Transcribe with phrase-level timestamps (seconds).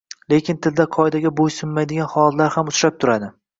[0.31, 3.33] Lekin tilda qoidaga boʻysunmaydigan holatlar ham uchrab turadi